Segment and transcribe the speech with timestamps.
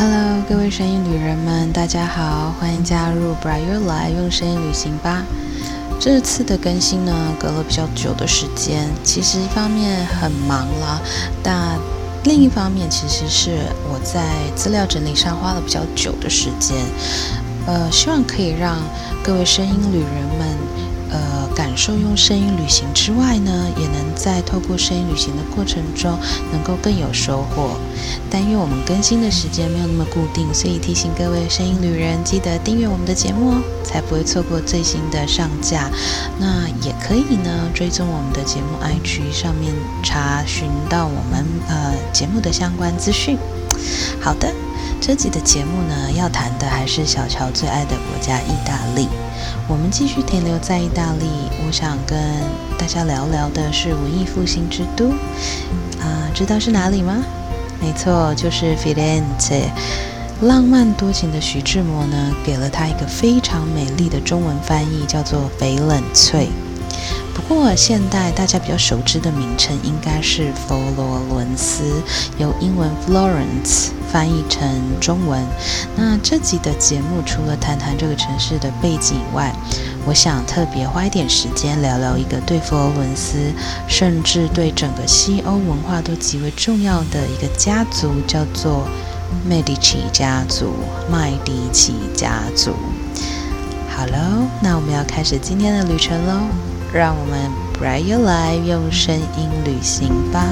[0.00, 5.24] Hello，各位声音旅人们，大家好，欢迎加入 Bright Your Life，用声音旅行吧。
[5.98, 11.00] 这次的更新呢，隔了比较久的时间，其实一方面很忙啦，
[11.42, 11.76] 但
[12.22, 13.58] 另一方面其实是
[13.92, 14.22] 我在
[14.54, 16.76] 资料整理上花了比较久的时间，
[17.66, 18.78] 呃，希望可以让
[19.24, 20.67] 各位声音旅人们。
[21.58, 26.16] 感受用声音旅行之外呢，也能在透过声音旅行的过程中，
[26.52, 27.76] 能够更有收获。
[28.30, 35.90] 但因为我们更新的时间没有那么固定，所以提醒各位声音旅人，记得订阅我们的节目哦，才不会错过最新的上架。
[36.38, 43.36] 那也可以呢，追踪我们的节目 IG 上面查询到我们呃节目的相关资讯。
[44.20, 44.54] 好的，
[45.00, 49.08] 这集的节目呢，要谈的还是小乔最爱的国家意大利。
[49.70, 51.26] 我们继续停留在意大利，
[51.66, 52.18] 我想跟
[52.78, 55.10] 大家聊聊的是文艺复兴之都
[56.00, 57.22] 啊，知道是哪里吗？
[57.78, 59.68] 没错，就是 Firenze。
[60.40, 66.48] 浪漫多情的徐志摩呢，给了他一个非常美丽的中文翻译，叫做翡冷翠。
[67.46, 72.02] 不过现代大家比较熟知的名称应该是佛罗伦斯，
[72.38, 73.90] 由英文 Florence。
[74.10, 74.66] 翻译成
[74.98, 75.44] 中文。
[75.94, 79.54] 那这集的节目除了谈谈这个城市的背景以外，
[80.06, 83.52] 我想特别花一点时间聊聊一个对佛罗伦斯，
[83.86, 88.88] 甚至对整个西欧文化都极为重要的一个家族，叫做
[89.46, 90.72] 麦迪奇家族。
[91.10, 92.72] 麦迪奇家族。
[93.94, 96.44] 好喽，那我们要开始今天的旅程喽，
[96.92, 100.44] 让我们 Bright Your Life 用声音旅行吧。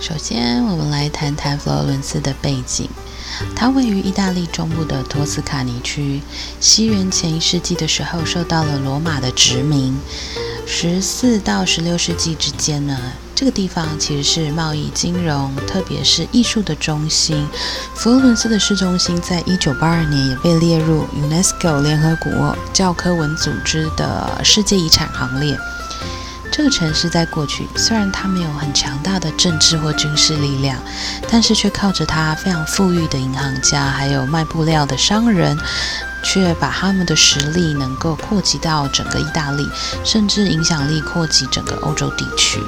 [0.00, 2.88] 首先，我们来谈谈佛罗伦斯的背景。
[3.54, 6.20] 它位于意大利中部的托斯卡尼区。
[6.60, 9.96] 西元前一世纪的时候，受到了罗马的殖民。
[10.66, 12.98] 十四到十六世纪之间呢，
[13.36, 17.46] 这个地方其实是贸易、金融，特别是艺术的中心。
[17.94, 25.56] 佛罗伦斯的市中心在一九八二年也被列入 UNESCO 联合国教科文组织的世界遗产行列。
[26.50, 30.78] 这个城市在过去虽然它没有很强大的政治或军事力量，
[31.30, 35.58] 但是却靠着它非常富裕的银行家，还有卖布料的商人，
[36.24, 39.68] 却把他们的实力能够扩及到整个意大利，
[40.02, 42.58] 甚至影响力扩及整个欧洲地区。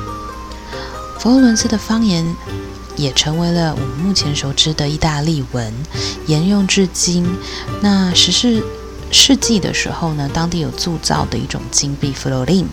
[1.19, 2.37] 佛罗伦斯的方言
[2.95, 5.73] 也成为了我们目前熟知的意大利文，
[6.27, 7.27] 沿用至今。
[7.81, 8.63] 那十四
[9.11, 12.69] 世纪的时候呢，当地有铸造的一种金币弗洛林。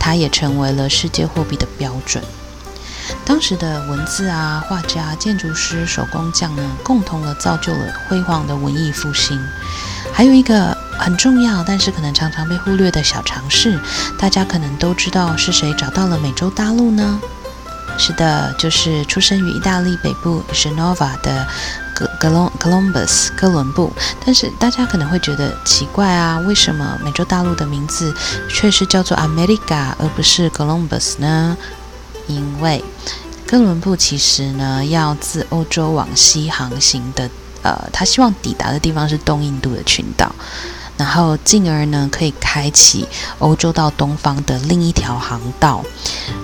[0.00, 2.24] 它也成为了世界货币的标准。
[3.24, 9.38] 当时的文字啊、画家、建筑师、手工匠呢，共同的造就了辉煌的文艺复兴。
[10.12, 13.78] 还有一个很重要，但是可能常常被忽略的小常识，
[14.18, 17.20] 大家可能都知道是谁找到了美洲大陆呢？
[17.98, 21.46] 是的，就是出生于意大利北部 Genova 的。
[21.92, 23.90] 格 Columbus 哥伦布，
[24.24, 28.14] 但是大家可能会觉得奇怪啊，为什么美洲大陆的名字
[28.48, 31.56] 却是叫做 America 而不是 Columbus 呢？
[32.26, 32.84] 因为
[33.46, 37.28] 哥伦布其实呢要自欧洲往西航行的，
[37.62, 40.30] 呃，他希望抵达的地方是东印度的群岛。
[41.00, 45.82] 然后，进而呢，可以开启欧洲到东方的另一条航道。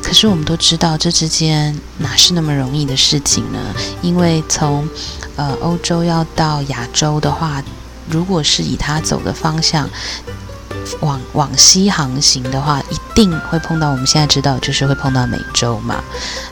[0.02, 3.58] 可是，我们都知道，这之间哪是那么容易的事情呢？
[4.00, 4.88] 因为从
[5.36, 7.62] 呃欧洲要到亚洲的话，
[8.08, 9.86] 如果是以他走的方向
[11.00, 16.02] 往往西航行的话，一定会碰到我们现在知道，就是会碰到美洲嘛。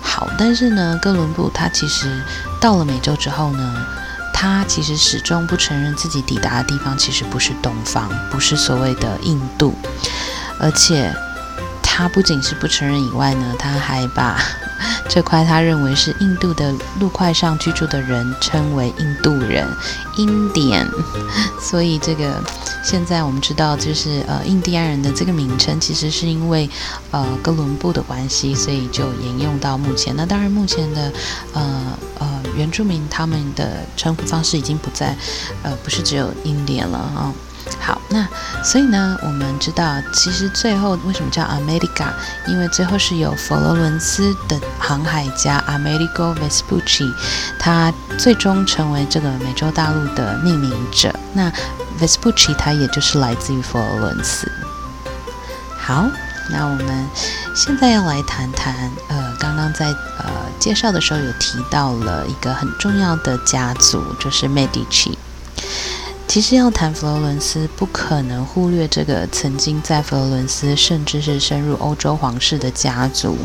[0.03, 2.23] 好，但是呢，哥伦布他其实
[2.61, 3.87] 到了美洲之后呢？
[4.35, 9.75] 他其实始终不承认自己抵达的地方其实不是东方，不是所谓的印度，
[10.59, 11.15] 而且
[11.83, 14.37] 他不仅是不承认以外呢，他还把
[15.09, 19.67] 这块他认为是印度的陆块上居住的人称为印度人
[20.17, 20.89] （Indian）。
[21.61, 22.43] 所以这个
[22.83, 26.69] 现在我们知道，就是呃印第安人的这个名称，其实是因为
[27.11, 30.15] 呃哥伦布的关系，所以就沿用到目前。
[30.17, 31.13] 那当然，目前的
[31.53, 32.41] 呃呃。
[32.57, 35.17] 原住民他们的称呼方式已经不再，
[35.65, 37.33] 呃，不是只有印典了啊。
[37.87, 38.27] 好，那
[38.63, 42.07] 所以呢，我们知道，其实最后为什么叫 America？
[42.47, 47.13] 因为最后是由佛罗伦斯的航海家 Amerigo Vespucci，
[47.59, 51.15] 他最终成为这个美洲大陆的命名者。
[51.35, 51.53] 那
[52.01, 54.51] Vespucci 他也就是来自于佛罗伦斯。
[55.79, 56.07] 好，
[56.49, 57.07] 那我们
[57.55, 65.15] 现在要来谈谈，呃，刚刚在呃介绍的时候有提到了一个很重要的家族，就是 Medici。
[66.27, 73.37] 其实要谈佛罗伦斯，不可能忽略这个曾经在佛罗伦斯，甚至是深入欧洲皇室的家族。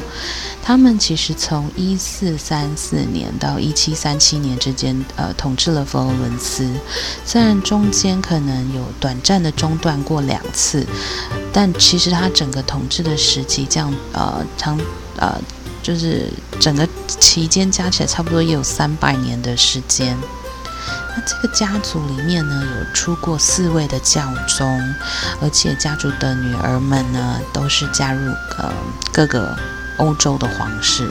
[0.63, 6.67] 他们其实从一四三四年到一七三七年之间，呃，统治了佛罗伦斯。
[7.23, 10.83] 虽然中间可能有短暂的中断过两次，
[11.53, 14.79] 但其实他整个统治的时期，这样呃长
[15.17, 15.39] 呃
[15.83, 16.27] 就是
[16.59, 20.17] 整个期间加起来，差不多也有三百年的时间。
[21.25, 24.93] 这个家族里面呢，有出过四位的教宗，
[25.41, 28.73] 而且家族的女儿们呢，都是加入呃
[29.11, 29.57] 各个
[29.97, 31.09] 欧洲的皇室。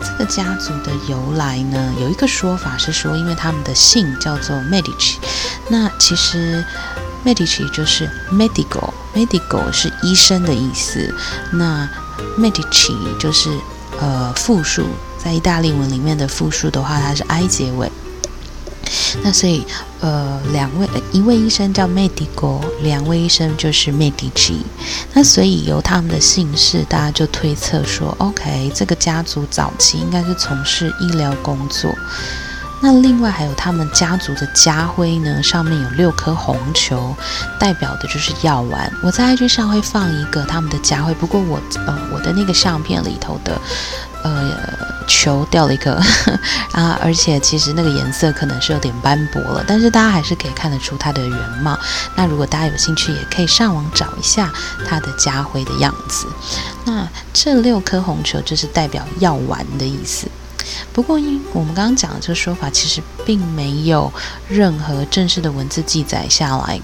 [0.00, 5.16] 这个家族的由来呢，有一个说法是说，因为他们的姓叫做 Medici，
[5.68, 6.64] 那其实
[7.24, 11.14] Medici 就是 medical，medical 是医生的意思，
[11.52, 11.88] 那
[12.36, 13.50] Medici 就是
[14.00, 14.88] 呃复数，
[15.18, 17.90] 在意大利文里面的复数的话，它是 i 结尾。
[19.22, 19.64] 那所以，
[20.00, 24.56] 呃，两位，一位医生叫 Medico，两位医生就是 Medici。
[25.12, 31.94] 那所以由他们的姓氏，大家就推测说，OK，这个家族早期应该是从事医疗工作。
[32.84, 37.14] 那另外还有他们家族的家徽呢，上面有六颗红球，
[37.58, 38.92] 代表的就是药丸。
[39.04, 43.60] 我在 IG 上会放一个他们的家徽，不过我呃我的那个相片里头的
[44.24, 44.52] 呃
[45.06, 45.92] 球掉了一颗
[46.74, 51.78] 啊，而且其实那个颜色可能是有点斑驳了，但是大家还是可以看得出它的原貌。
[52.16, 54.52] 那如果大家有兴趣，也可以上网找一下
[54.84, 56.26] 它的家徽的样子。
[56.84, 60.26] 那这六颗红球就是代表药丸的意思。
[60.92, 64.12] 不过，因我们刚刚讲的这个说法，其实并没有
[64.48, 66.80] 任何正式的文字记载下来，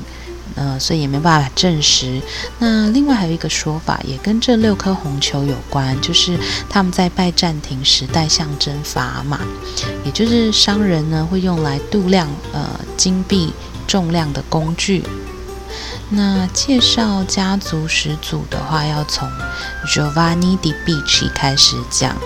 [0.54, 2.20] 呃，所以也没办法证实。
[2.58, 6.38] 那另外还有一个说法，也跟这六颗红球有关，就是
[6.68, 9.40] 他们在拜占庭时代象征砝码，
[10.04, 13.52] 也就是商人呢会用来度量呃金币
[13.86, 15.04] 重量的工具。
[16.10, 19.28] 那介绍家族始祖的话，要从
[19.86, 22.16] Giovanni di Bicci 开始讲。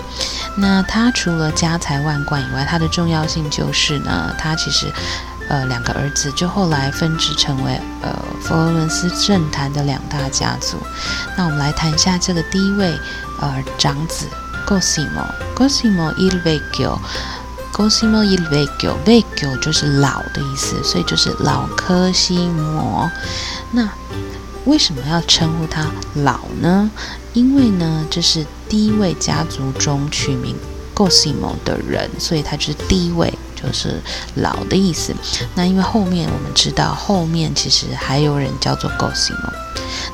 [0.55, 4.91] 那他除了家财万贯以外，他的重要性就是呢，他其实
[5.49, 10.77] 呃两个儿子就后来分支成为呃佛罗伦斯政坛的两大家族。
[11.35, 12.97] 那我们来谈一下这个第一位
[13.41, 14.27] 呃长子
[14.67, 16.99] Cosimo，Cosimo il Vecchio。
[17.73, 23.09] Cosimo il Vecchio，Vecchio 就是老的意思，所以就是老科西摩。
[23.71, 23.89] 那
[24.65, 26.91] 为什么要称呼他老呢？
[27.33, 30.55] 因为呢，这是第一位家族中取名
[30.95, 34.01] Gosimo 的人，所以他就是第一位，就是
[34.33, 35.13] 老的意思。
[35.53, 39.53] 那因为后面我们知道，后面其实还有人叫做 Gosimo。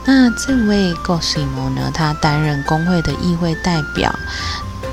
[0.04, 4.14] 那这位 Gosimo 呢，他担任工会的议会代表。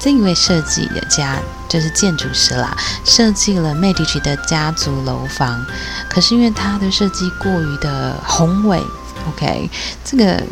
[0.02, 1.38] 这一位设计的家
[1.69, 5.64] 就是建筑师啦，设计了 Medici 的家族楼房。
[6.08, 8.82] 可是因为他的设计过于的宏伟
[9.28, 9.70] ，OK，
[10.04, 10.42] 这个。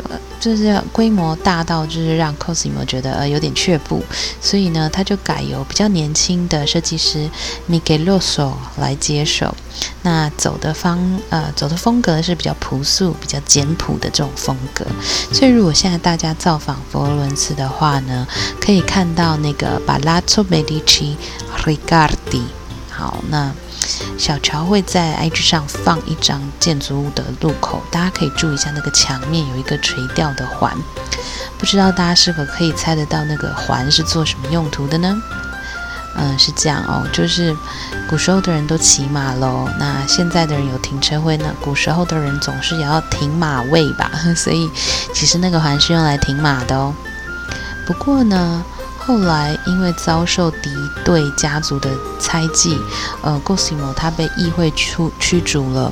[0.41, 4.03] 就是规模大到就是让 Cosimo 觉得呃有点却步，
[4.41, 7.29] 所以呢，他就改由比较年轻的设计师
[7.69, 9.55] Michelozzo 来接手。
[10.01, 10.99] 那走的方
[11.29, 14.83] 呃走的风格是比较朴素、比较简朴的这种风格。
[15.31, 18.27] 所以如果现在大家造访佛罗伦斯的话呢，
[18.59, 21.17] 可以看到那个 Palazzo Medici
[21.63, 22.45] Rigardi。
[22.89, 23.53] 好，那。
[24.17, 30.75] 小乔会在 IG 上放一张建筑物的路口，大家可以注意一下那个墙面有一个垂钓的环，
[31.57, 35.21] 不知道大家是否可以猜得到那个环是做什么用途的呢？
[36.15, 37.55] 嗯，是这样哦，就是
[38.09, 44.69] 古时候的人都骑马喽，那现在的人有停车位呢，古时候的人总是也要停马位吧， 所以
[45.13, 46.93] 其实那个环是用来停马的哦。
[47.85, 48.63] 不过呢。
[49.03, 50.69] 后来因为遭受敌
[51.03, 51.89] 对家族的
[52.19, 52.79] 猜忌，
[53.23, 55.91] 呃，Cosimo 他被议会出驱逐了，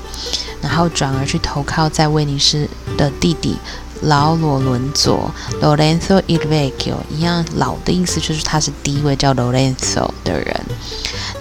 [0.62, 3.58] 然后转而去投靠在威尼斯的弟弟
[4.04, 10.66] 老罗伦佐 Lorenzo il Vecchio，一样老的意思就是他是第一位叫 Lorenzo 的人。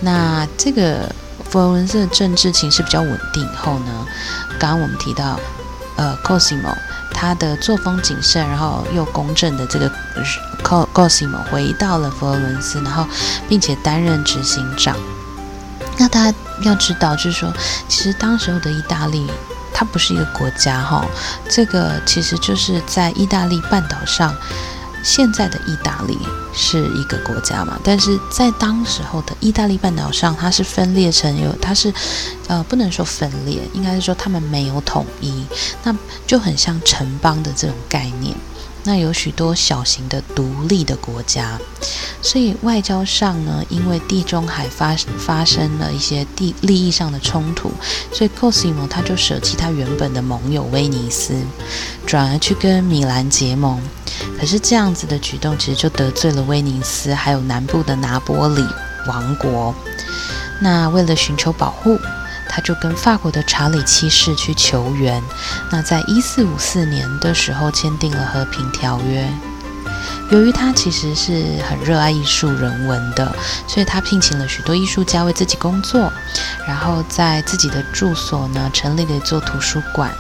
[0.00, 1.14] 那这个
[1.50, 4.06] 佛罗伦斯的政治情势比较稳定后呢，
[4.58, 5.38] 刚刚我们提到，
[5.96, 6.74] 呃，Cosimo。
[7.20, 9.90] 他的作风谨慎，然后又公正的这个
[10.62, 13.04] Cosimo 回到了佛罗伦斯，然后
[13.48, 14.96] 并且担任执行长。
[15.96, 17.52] 那大家要知道，就是说，
[17.88, 19.26] 其实当时候的意大利，
[19.74, 21.04] 它不是一个国家哈，
[21.50, 24.32] 这个其实就是在意大利半岛上
[25.02, 26.18] 现在的意大利
[26.52, 31.92] 是一个国家嘛，但是在当时候的意大利半岛上，它是分裂成有，它是，
[32.46, 35.44] 呃，不能说分裂，应该是说他们没有统一，
[35.84, 35.94] 那
[36.26, 38.36] 就很像城邦的这种概念。
[38.88, 41.58] 那有许多小型的独立的国家，
[42.22, 47.70] 所以外交上呢，因为地中海发发生了一些地利益上的冲突，
[48.10, 51.34] 所以 Cosimo 他就舍弃他原本的盟友威尼斯，
[52.06, 53.78] 转而去跟米兰结盟。
[54.40, 58.64] 可是这样子的举动，其实就得罪了威尼斯，还有南部的拿波里
[59.06, 59.74] 王国。
[60.62, 61.98] 那为了寻求保护。
[62.48, 65.22] 他就跟法国的查理七世去求援，
[65.70, 69.30] 那在一四五四年的时候签订了和平条约。
[70.30, 73.34] 由于他其实是很热爱艺术人文的，
[73.66, 76.12] 所以他聘请了许多艺术家为自己工作，
[76.66, 80.10] 然后在自己的住所呢成立了一座图书馆，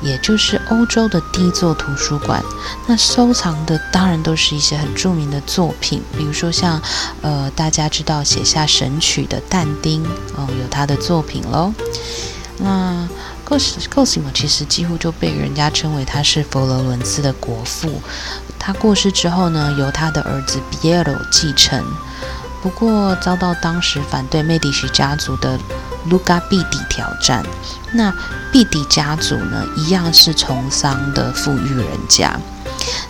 [0.00, 2.42] 也就是欧洲的第一座图书馆。
[2.86, 6.80] 那收藏的当然都是一些很著名的作品，比如说像
[7.20, 10.02] 呃大家知道写下神曲的但丁，
[10.36, 11.72] 哦有他的作品喽。
[12.56, 13.08] 那
[13.50, 18.00] Cosimo 其实几乎就被人家称为他是佛罗伦斯的国父。
[18.58, 21.82] 他过世之后呢，由他的儿子 Biero 继承，
[22.62, 25.58] 不过遭到当时反对麦迪奇家族的
[26.08, 27.44] 卢卡毕迪挑战。
[27.92, 28.14] 那
[28.52, 32.38] 毕迪家族呢，一样是从商的富裕人家，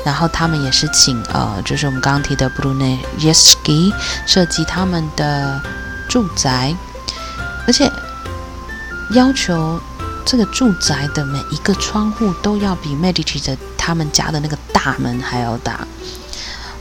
[0.05, 3.93] 然后他们也是请呃，就是我们刚刚提的 Brunelleschi
[4.27, 5.61] 设计他们的
[6.09, 6.75] 住宅，
[7.67, 7.91] 而且
[9.11, 9.79] 要求。
[10.25, 15.87] 这个住宅的每一个窗户都要比 Medici 的他们家的那个大门还要大。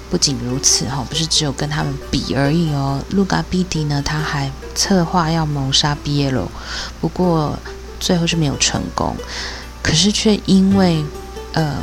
[0.09, 3.01] 不仅如此，哈，不是只有跟他们比而已哦。
[3.11, 6.47] 卢卡比迪呢，他还策划要谋杀 Bielo，
[6.99, 7.57] 不过
[7.99, 9.15] 最后是没有成功。
[9.81, 11.03] 可是却因为
[11.53, 11.77] 呃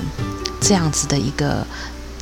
[0.60, 1.66] 这样子的一个。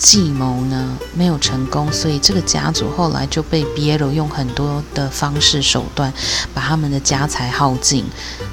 [0.05, 6.13] 计谋呢没有成功，所以这个家族后来就被 Bielo 用很多的方式手段
[6.53, 8.05] 把他们的家财耗尽。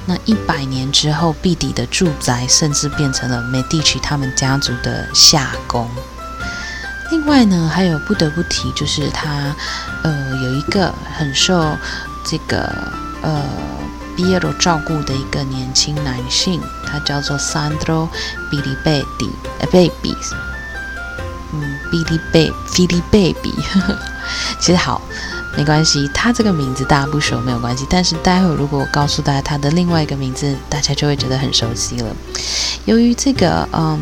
[0.06, 5.86] 那一百年之后，毕底的住宅甚至变成了 Medici 他们家族的夏宫。
[7.10, 9.54] 另外呢，还有不得不提，就是他
[10.02, 11.76] 呃有一个很受
[12.24, 12.62] 这个
[13.20, 13.44] 呃
[14.16, 18.08] Bielo 照顾的一个年轻男性，他叫做 Sandro
[18.50, 19.28] Bilibetti，
[19.58, 19.68] 呃
[21.92, 22.16] ，Baby。
[22.16, 23.54] 嗯，Billy Baby，Billy Baby，
[24.58, 25.02] 其实好，
[25.56, 32.16] 没关系，他这个名字大家不熟没有关系，但是待会如果我告诉大家他的另外一个名字，大家就会觉得很熟悉了。
[32.86, 34.00] 由于这个，嗯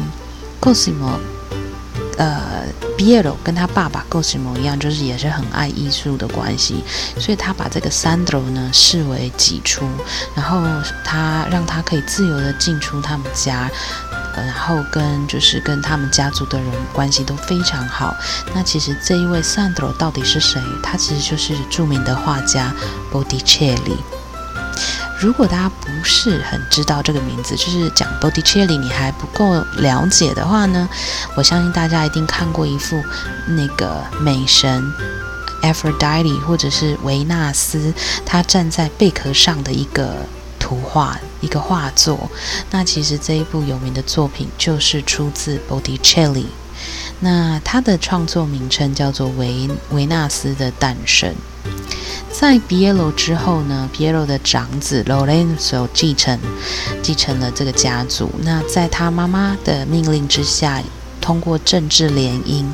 [0.61, 1.19] ，Cosimo，
[2.17, 2.65] 呃
[2.97, 6.85] ，Bielo 跟他爸爸 Cosimo 一样，就是也是很爱艺术的关系，
[7.19, 9.85] 所以他把这个 Sandro 呢视为己出，
[10.37, 10.63] 然后
[11.05, 13.69] 他让他可以自由的进出他们家。
[14.37, 18.17] 然后跟就是跟他们家族的人关系都非常好。
[18.55, 20.61] 那其实这一位 Sandro 到底是谁？
[20.83, 22.73] 他其实就是著名的画家
[23.13, 23.99] Botticelli。
[25.19, 30.89] 如果大家不是很知道这个名字，就是讲 Botticelli 你还不够了解的话呢，
[31.35, 33.03] 我相信大家一定看过一幅
[33.47, 34.83] 那个美神
[35.63, 37.93] Aphrodite 或者是维纳斯，
[38.25, 40.27] 她站在贝壳上的一个。
[40.71, 42.31] 图画一个画作，
[42.71, 46.47] 那其实这一部有名的作品就是出自 Botticelli。
[47.19, 51.35] 那他的创作名称叫做维维纳斯的诞生。
[52.31, 56.39] 在 Bielo 之后呢，Bielo 的长子 Lorenzo 继承
[57.03, 58.31] 继承了这个家族。
[58.43, 60.81] 那在他妈妈的命令之下，
[61.21, 62.65] 通过政治联姻，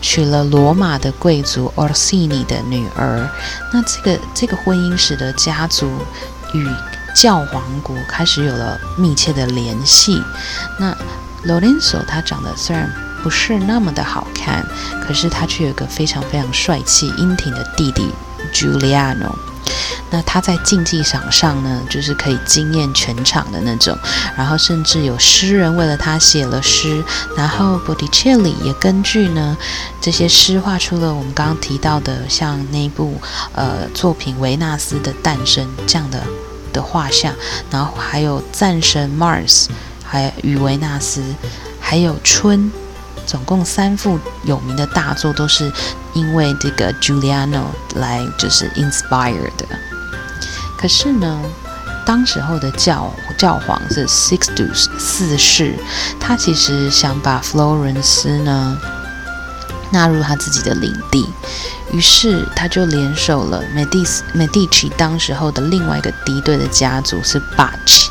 [0.00, 3.30] 娶了罗马的贵族 Orsini 的女儿。
[3.70, 5.86] 那这个这个婚姻使得家族
[6.54, 6.66] 与
[7.14, 10.20] 教皇国开始有了密切的联系。
[10.78, 10.94] 那
[11.46, 12.90] Lorenzo 他长得虽然
[13.22, 14.66] 不是那么的好看，
[15.00, 18.10] 可是他却有个非常非常帅气英挺的弟弟
[18.52, 19.32] Giuliano。
[20.10, 23.96] 那他在竞技场上呢，就是可以惊艳全场的那种。
[24.36, 27.02] 然后甚至有诗人为了他写了诗。
[27.36, 29.56] 然后 Botticelli 也根据呢
[30.00, 33.20] 这些诗画出了我们刚刚提到的像那部
[33.54, 36.22] 呃作品《维纳斯的诞生》这样的。
[36.74, 37.32] 的画像，
[37.70, 39.68] 然后还有战神 Mars，
[40.04, 41.22] 还有与维纳斯，
[41.80, 42.70] 还有春，
[43.24, 45.72] 总共三幅有名的大作，都是
[46.12, 47.64] 因为这个 Giuliano
[47.94, 49.66] 来就是 inspired 的。
[50.76, 51.40] 可是呢，
[52.04, 55.74] 当时候的教教皇是 Sixtus 四世，
[56.20, 58.76] 他其实想把佛罗伦斯呢
[59.90, 61.26] 纳入他自己的领地。
[61.94, 68.10] 于是他就联手了美第斯美第奇当时候的另外一个敌对的家族是霸奇。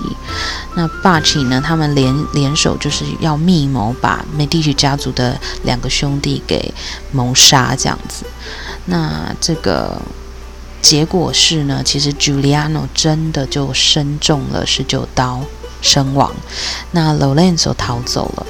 [0.76, 6.74] 那霸奇呢，他们联联手就是要密谋把美第奇家族的两个兄弟给
[7.12, 8.26] 谋杀，这样子。
[8.86, 10.02] 那这个
[10.82, 15.42] 结果是呢，其实 Giuliano 真的就身中了十九刀
[15.82, 16.34] 身亡，
[16.92, 18.46] 那 Lorenzo 逃走了。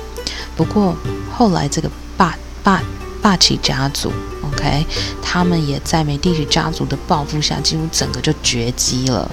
[0.55, 0.95] 不过
[1.35, 2.83] 后来这个霸霸
[3.19, 4.13] 霸气家族
[4.47, 4.85] ，OK，
[5.21, 9.29] 他们也在美第奇家族的报复下，几乎整个就绝迹了。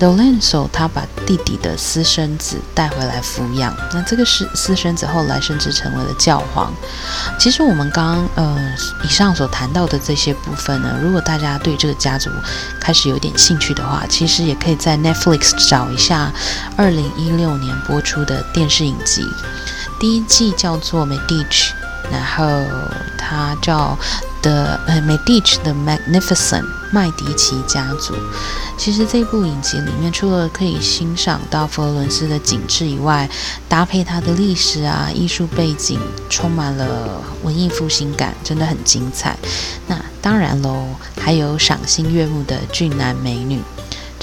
[0.00, 6.74] Lorenzo 他把弟弟的私生子带回来抚养，那这个是私生子后来甚至成为了教皇。
[7.38, 12.30] 其实我们刚刚呃以上所谈到的这些部分呢，如果大家对这个家族
[12.80, 16.32] 开始有点兴趣的话，其实也可以在 Netflix 找一下
[16.76, 19.24] 二零一六年播出的电视影集，
[20.00, 21.68] 第一季叫做《Medici》，
[22.12, 22.44] 然后
[23.18, 23.98] 它叫。
[24.42, 28.12] 的呃，Medici 的 Magnificent 麦迪奇家族，
[28.76, 33.30] 其实这部影集里面除了可以欣赏到佛罗伦斯的景致以外，
[33.68, 39.36] 搭配它的历史啊、艺术背景，充满了文艺复兴感，真的很精彩。
[39.86, 40.86] 那当然喽，
[41.20, 43.60] 还有赏心悦目的俊男美女。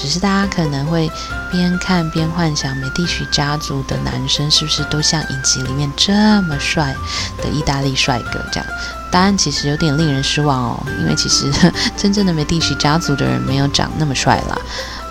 [0.00, 1.10] 只是大家可能会
[1.50, 6.96] 边看边幻想，美第奇家族的男生是不是都像影集里面这么帅
[7.36, 8.40] 的意大利帅哥？
[8.50, 8.66] 这样
[9.10, 11.52] 答案其实有点令人失望哦，因为其实
[11.98, 14.58] 真正的美第奇家族的人没有长那么帅啦。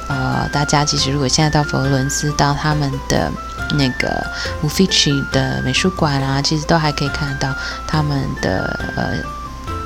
[0.08, 3.32] 呃，大家其实如果现在到佛罗伦斯，到他们的
[3.76, 4.26] 那个
[4.64, 7.54] 乌菲奇的美术馆啊，其实都还可以看得到
[7.86, 9.18] 他们的呃，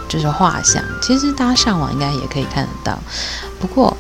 [0.07, 0.81] 就是画像。
[1.01, 2.97] 其实大家上网应该也可以看得到，
[3.59, 3.97] 不过。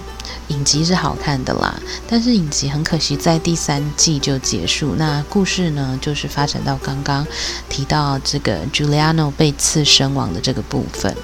[0.49, 1.73] 影集是好看的啦，
[2.07, 4.95] 但是影集很可惜在第三季就结束。
[4.97, 7.25] 那故事呢，就是发展到刚刚
[7.69, 11.15] 提到这个 Giuliano 被刺身亡的这个部分。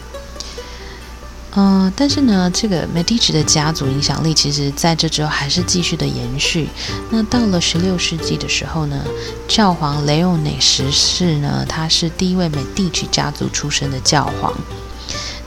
[1.55, 6.69] 嗯，但是呢，这个 Medici 的家族影响力其实在这之后还是继续的延续。
[7.09, 9.03] 那到了十六世纪的时候呢，
[9.47, 14.53] 教皇雷欧内十世呢，他是第一位 Medici 家族出身的教皇。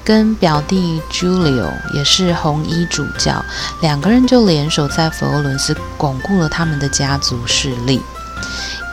[0.05, 3.45] 跟表弟 Julio 也是红衣主教，
[3.81, 8.01] 两个人就联手在佛罗伦斯巩固了他们的家族势力。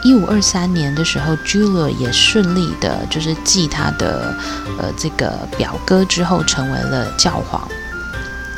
[0.03, 4.33] 一五二三年的时候，Julio 也顺利的，就是继他的
[4.77, 7.67] 呃这个表哥之后，成为了教皇，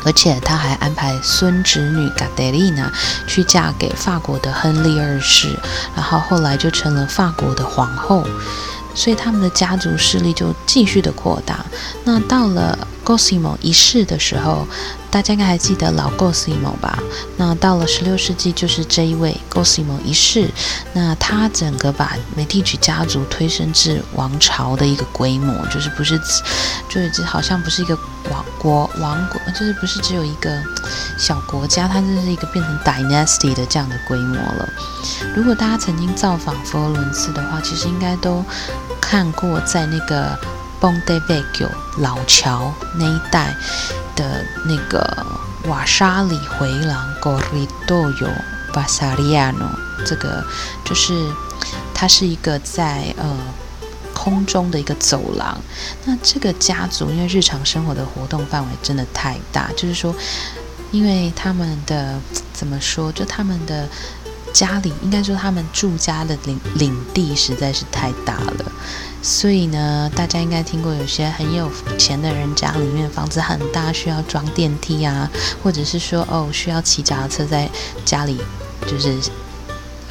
[0.06, 2.92] 而且他还安排孙侄女 Gadelina
[3.26, 5.58] 去嫁给法国的亨利二世，
[5.96, 8.28] 然后后来就成了法国的皇后。
[8.94, 11.66] 所以他们的家族势力就继续的扩大。
[12.04, 14.68] 那到了 Gosimo 一世的时候，
[15.12, 16.98] 大家应该还记得老 Cosimo 吧？
[17.36, 20.50] 那到了十六世纪，就是这一位 Cosimo 一世，
[20.94, 26.18] 那他整个把美第奇家族推升至王朝的一个规模，就是不是，
[26.88, 27.96] 就是好像不是一个
[28.30, 30.50] 王国王国，就是不是只有一个
[31.20, 34.70] 小国家，它这是一个变成 dynasty 的这样的规模了。
[35.36, 38.44] 如果大家曾经造访佛罗伦斯的话，其实应该都
[39.02, 40.40] 看过在那个。
[40.82, 43.56] Ponte Vecchio 老桥那一带
[44.16, 45.26] 的那个
[45.66, 48.34] 瓦沙里回廊 Corridoio
[48.74, 49.70] Vasariano，
[50.04, 50.44] 这个
[50.84, 51.32] 就是
[51.94, 53.38] 它是一个在呃
[54.16, 55.56] 空中的一个走廊。
[56.06, 60.16] 那这个家族因为日常生活的活动范围真的太大，就是说，
[60.92, 62.20] 因为他们的
[62.52, 63.88] 怎么说，就他们的。
[64.54, 68.72] 家里应该说他们住家的领领地实在是太大了，
[69.22, 75.30] 所以呢，大家应该听过有些很有钱的人家里面房子很大，需要装电梯啊，
[75.64, 77.70] 或者是说哦需要骑脚踏车在
[78.06, 78.40] 家里
[78.88, 79.18] 就是。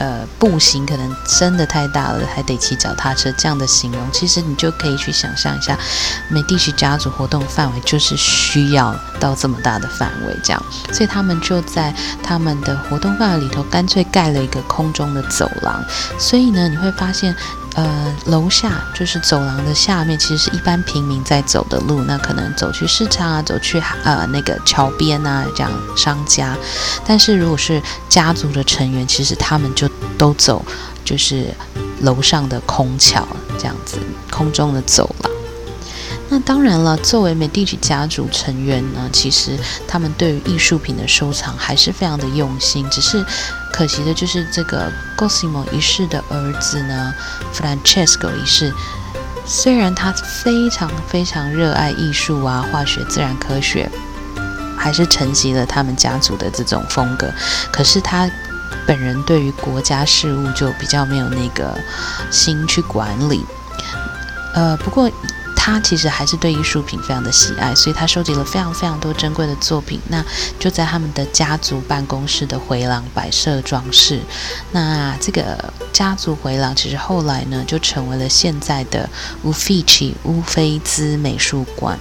[0.01, 3.31] 呃，步行可能真的太大了，还得骑脚踏车。
[3.39, 5.79] 这样的形容，其实你就可以去想象一下，
[6.29, 15.85] 美第奇家族活动范围就是需要到这么大的范围，这样，所以他们就在他们的活动范围里头，干脆盖了一个空中的走廊。
[16.19, 17.37] 所以呢，你会发现。
[17.75, 22.03] 呃，楼下就是走廊的下面，其实是一般平民在走的路。
[22.03, 26.57] 那可能走去市场啊，走去呃那个桥边啊，这样商家。
[27.07, 30.65] 但是如果是家族的成员，其实他们就都走，
[31.05, 31.55] 就是
[32.01, 33.99] 楼上的空桥这样子，
[34.31, 35.33] 空中的走廊。
[36.33, 42.89] 那当然了，作为美第奇家族成员呢，其实他们对于艺术品的收藏还是非常的用心。
[42.89, 43.27] 只是
[43.73, 44.89] 可惜的就是这个
[45.19, 47.13] Cosimo 一世的儿子呢
[47.53, 48.73] ，Francesco 一世，
[49.45, 53.91] 虽然他非常非常热爱艺术啊、化学、自然科学，
[54.79, 57.29] 还是承袭了他们家族的这种风格，
[57.73, 58.31] 可是他
[58.87, 61.77] 本人对于国家事务就比较没有那个
[62.31, 63.45] 心去管理。
[64.55, 65.11] 呃，不过。
[65.63, 70.01] 他其实还是对艺术品非常的喜爱，所以他收集了非常非常多珍贵的作品。
[70.09, 70.25] 那
[70.59, 74.21] 就在他们的家族办公室的回廊摆设装饰。
[74.73, 79.07] 那这个家族回廊其实后来呢，就成为了现在的
[79.43, 81.99] 乌菲奇乌菲兹美术馆。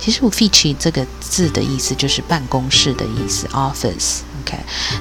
[0.00, 4.20] 其实乌菲奇这个字的意思就是办公室的意思，office。
[4.40, 4.58] OK，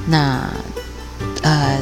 [0.07, 0.43] 那
[1.45, 1.79] 呃。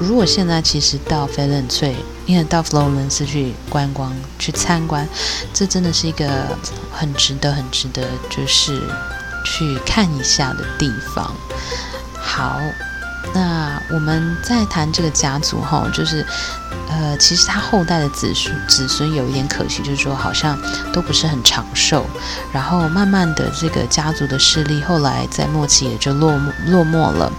[0.00, 1.94] 如果现在其实到翡冷翠，
[2.26, 5.08] 因为到佛罗伦斯去观光、去参观，
[5.52, 6.28] 这真的是一个
[6.92, 8.82] 很值得、很值得，就是
[9.46, 11.32] 去看一下的地方。
[12.20, 12.60] 好。
[13.32, 16.24] 那我们在谈这个家族哈，就是，
[16.88, 20.58] 呃，其实他后代的子孙子孙有一点可惜，就是说好像
[20.92, 22.06] 都不是很长寿，
[22.52, 27.32] 然后慢慢的这个家族的势力后来在末期也就落落寞了，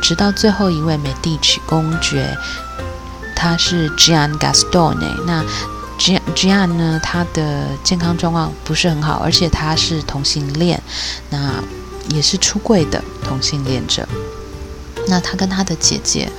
[0.00, 2.36] 直到最后一位美第奇公爵，
[3.34, 5.44] 他是 Gian Gastone，那
[5.98, 10.80] Gian Gian 呢，他的健康状况不是很好，而且他是同性恋，
[11.30, 11.54] 那
[12.10, 14.06] 也是出柜的同性恋者。
[15.08, 16.30] 那他跟他的姐姐，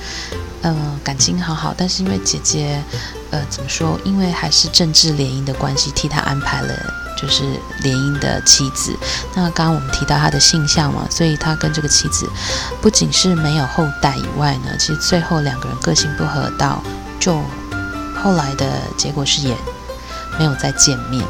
[0.62, 2.82] 呃，感情好好，但是因为姐姐，
[3.30, 3.98] 呃，怎么说？
[4.04, 6.74] 因为还是政治联姻的关系，替他安排了
[7.16, 7.42] 就是
[7.82, 8.96] 联姻的妻子。
[9.34, 12.28] 那刚刚我们提到他的性向嘛，所以他跟这个妻子
[12.80, 16.82] 不仅是没有后代以外呢，其实最后两个人个性不合，到
[17.20, 17.40] 就
[18.22, 19.56] 后来的结果是也
[20.38, 21.26] 没有再见面。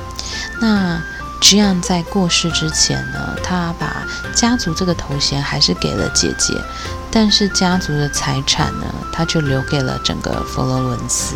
[0.60, 1.02] 那。
[1.44, 6.54] 这样在过世之前呢，他把家族这个头衔还是给了姐姐，
[7.12, 11.34] 但是家族的财产呢，他就留给了整个佛罗伦斯。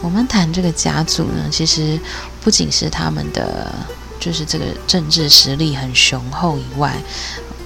[0.00, 1.98] 我们谈这个家族呢，其实
[2.40, 3.74] 不仅是他们的，
[4.20, 6.96] 就是这个政治实力很雄厚以外。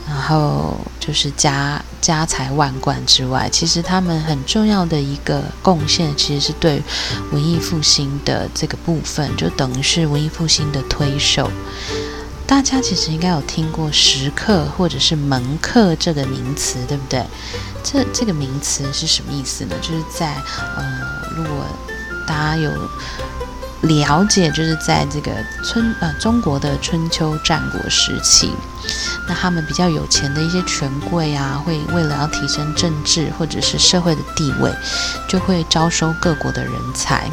[0.09, 6.83] 然后就是家家财万贯之外，其实他们很重要的一个贡献，其实是对
[7.31, 11.49] 文艺复兴的这个部分，就等于是文艺复兴的推手。
[12.51, 17.25] 大家其实应该有听过“食客”或者是“门客”这个名词，对不对？
[17.85, 19.77] 这这个名词是什么意思呢？
[19.81, 20.35] 就是在
[20.77, 21.01] 呃，
[21.37, 21.65] 如果
[22.27, 22.69] 大家有。
[23.85, 25.33] 了解，就是在这个
[25.65, 28.53] 春呃中国的春秋战国时期，
[29.27, 34.71] 那他们比较有钱的一些权贵啊，会为了要提升政治或者是社会的地位，
[35.27, 37.31] 就会招收各国的人才。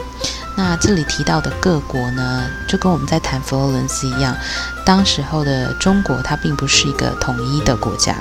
[0.57, 4.35] 那这里提到的各国呢，就跟我们在谈佛罗伦斯一样，
[4.83, 8.17] 当时候的中国它并不是一个统一的国家。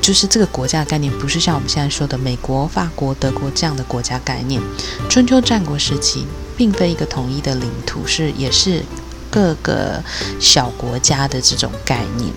[0.00, 4.62] 就是这个国家的概念，不是像我们现在说的美国、法国、德国这样的国家概念。
[5.10, 8.82] 春秋战国时期，并非一个统一的领土，是也是
[9.30, 10.02] 各个
[10.40, 12.32] 小国家的这种概念。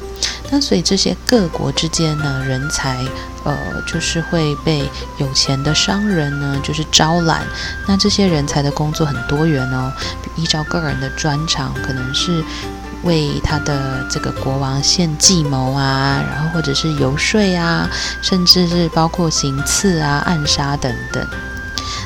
[0.50, 3.06] 那所以这些各国之间呢，人才
[3.48, 7.42] 呃，就是会被有钱的商人呢，就是招揽。
[7.88, 9.92] 那这些人才的工作很多元哦，
[10.36, 12.44] 依照个人的专长，可能是。
[13.04, 17.88] 为他的这个国王献计谋啊，然后或者是游说啊，
[18.24, 21.26] 甚至是包括行刺啊、暗杀等等。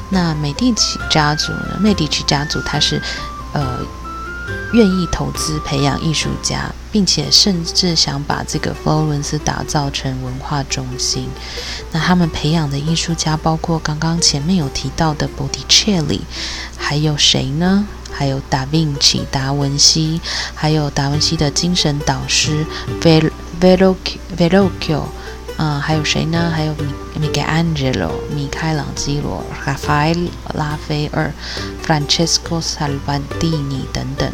[0.10, 1.78] 那美第奇家族呢？
[1.80, 3.02] 美第奇家族他是
[3.54, 3.78] 呃
[4.74, 11.28] 愿意投资培养艺术家，并且甚至想把这个佛罗伦斯打造成文化中心。
[11.92, 16.22] 那他们培养的艺术家包括刚刚前面有提到的波提切利，
[16.78, 17.86] 还有谁呢？
[18.14, 20.20] 还有达芬奇、达文西，
[20.54, 22.66] 还有达文西的精神导师
[23.02, 23.32] Vel
[24.38, 25.04] Velocchio，
[25.58, 26.52] 嗯，还有谁呢？
[26.54, 26.86] 还有米
[27.20, 30.06] 米盖安吉罗、米开朗基罗、拉法
[30.54, 31.34] 拉斐尔、
[31.86, 34.32] Francesco Salvadini 等等。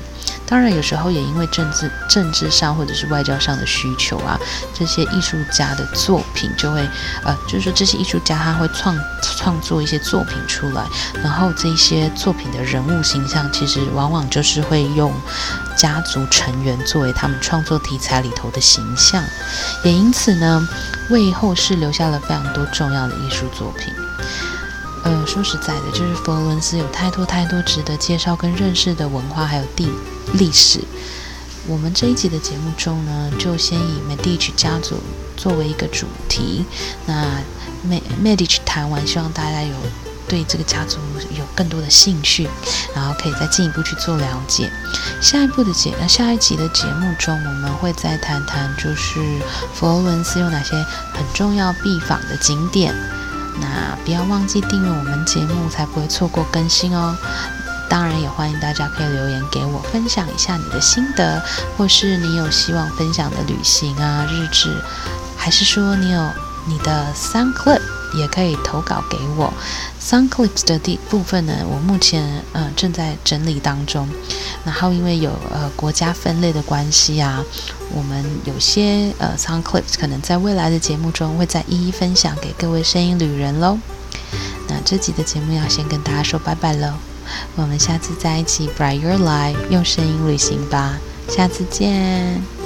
[0.50, 4.40] 当然，有时候也因为政治、政治上或者是外交上的需求啊，
[4.74, 6.80] 这些艺术家的作品就会，
[7.26, 10.86] 呃，就是说这些艺术家他会创创作一些作品出来，
[11.22, 15.14] 然后这些作品的人物形象其实往往就是会用
[15.76, 19.22] 家族成员作为他们创作题材里头的形象，
[19.84, 20.66] 也因此呢，
[21.10, 23.94] 为后世留下了非常多重要的艺术作品。
[25.08, 29.90] 呃，说实在的，就是佛罗伦斯有太多太多值得介绍跟认识的文化，还有地
[30.34, 30.82] 历史。
[31.66, 34.98] 我们这一集的节目中呢，就先以 Medici 家族
[35.38, 36.66] 作为一个主题。
[37.06, 37.24] 那
[38.22, 39.74] Medici 谈完，希望大家有
[40.28, 40.98] 对这个家族
[41.38, 42.50] 有更多的兴趣，
[42.94, 44.70] 然后可以再进一步去做了解。
[45.22, 49.22] 下一步的节，那，下一集的节目中，我们会再谈谈，就是
[49.74, 50.76] 佛罗伦斯有哪些
[51.14, 52.94] 很重要必访的景点。
[53.60, 57.16] 那不要忘记订阅我们节目，才不会错过更新哦。
[57.90, 61.42] 当然，也欢迎大家可以留言给我，分享一下你的心得，
[61.78, 64.76] 或是你有希望分享的旅行啊、日志，
[65.38, 66.30] 还是说你有
[66.66, 67.80] 你的 Sun Clip，
[68.14, 69.54] 也可以投稿给我。
[70.02, 74.08] Sun Clips 的第部分呢，我目前呃正在整理当中。
[74.66, 77.42] 然后因为有呃国家分类的关系啊，
[77.96, 83.78] 我们有些呃 Sound clips 可能在未来的节目中会再一一分享给各位声音旅人喽。
[84.68, 86.94] 那这集的节目要先跟大家说拜拜喽，
[87.56, 90.98] 我们下次再一起 Bright Your Life 用声音旅行吧，
[91.30, 92.57] 下次见。